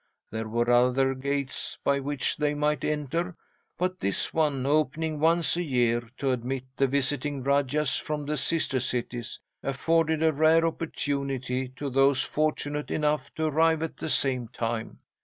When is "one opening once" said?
4.33-5.55